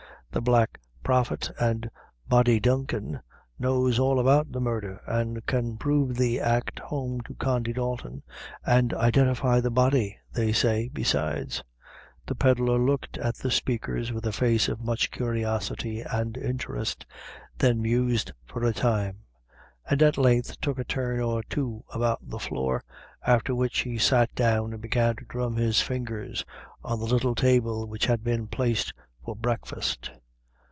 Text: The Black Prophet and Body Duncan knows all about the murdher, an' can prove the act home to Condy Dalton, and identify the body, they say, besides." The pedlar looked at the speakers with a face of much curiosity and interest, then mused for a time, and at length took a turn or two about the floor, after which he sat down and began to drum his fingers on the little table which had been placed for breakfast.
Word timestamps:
The 0.33 0.39
Black 0.41 0.79
Prophet 1.03 1.51
and 1.59 1.89
Body 2.29 2.57
Duncan 2.57 3.19
knows 3.59 3.99
all 3.99 4.17
about 4.17 4.49
the 4.53 4.61
murdher, 4.61 5.01
an' 5.05 5.41
can 5.45 5.75
prove 5.75 6.15
the 6.15 6.39
act 6.39 6.79
home 6.79 7.19
to 7.25 7.33
Condy 7.35 7.73
Dalton, 7.73 8.23
and 8.65 8.93
identify 8.93 9.59
the 9.59 9.69
body, 9.69 10.17
they 10.31 10.53
say, 10.53 10.87
besides." 10.93 11.65
The 12.27 12.35
pedlar 12.35 12.79
looked 12.79 13.17
at 13.17 13.35
the 13.35 13.51
speakers 13.51 14.13
with 14.13 14.25
a 14.25 14.31
face 14.31 14.69
of 14.69 14.79
much 14.79 15.11
curiosity 15.11 15.99
and 15.99 16.37
interest, 16.37 17.05
then 17.57 17.81
mused 17.81 18.31
for 18.45 18.63
a 18.63 18.71
time, 18.71 19.23
and 19.89 20.01
at 20.01 20.17
length 20.17 20.61
took 20.61 20.79
a 20.79 20.85
turn 20.85 21.19
or 21.19 21.43
two 21.43 21.83
about 21.93 22.29
the 22.29 22.39
floor, 22.39 22.81
after 23.27 23.53
which 23.53 23.79
he 23.79 23.97
sat 23.97 24.33
down 24.33 24.71
and 24.71 24.81
began 24.81 25.17
to 25.17 25.25
drum 25.25 25.57
his 25.57 25.81
fingers 25.81 26.45
on 26.85 26.99
the 26.99 27.05
little 27.05 27.35
table 27.35 27.85
which 27.85 28.05
had 28.05 28.23
been 28.23 28.47
placed 28.47 28.93
for 29.25 29.35
breakfast. 29.35 30.09